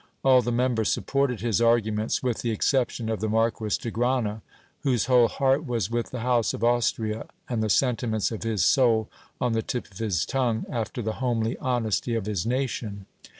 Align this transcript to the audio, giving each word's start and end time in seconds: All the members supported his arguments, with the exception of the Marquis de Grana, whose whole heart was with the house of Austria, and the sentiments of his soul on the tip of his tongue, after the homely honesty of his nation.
All 0.23 0.41
the 0.41 0.51
members 0.51 0.91
supported 0.91 1.41
his 1.41 1.61
arguments, 1.61 2.23
with 2.23 2.41
the 2.41 2.49
exception 2.49 3.07
of 3.07 3.19
the 3.19 3.29
Marquis 3.29 3.77
de 3.79 3.91
Grana, 3.91 4.41
whose 4.79 5.05
whole 5.05 5.27
heart 5.27 5.67
was 5.67 5.91
with 5.91 6.09
the 6.09 6.21
house 6.21 6.55
of 6.55 6.63
Austria, 6.63 7.27
and 7.47 7.61
the 7.61 7.69
sentiments 7.69 8.31
of 8.31 8.41
his 8.41 8.65
soul 8.65 9.09
on 9.39 9.53
the 9.53 9.61
tip 9.61 9.91
of 9.91 9.99
his 9.99 10.25
tongue, 10.25 10.65
after 10.71 11.03
the 11.03 11.13
homely 11.21 11.55
honesty 11.59 12.15
of 12.15 12.25
his 12.25 12.47
nation. 12.47 13.05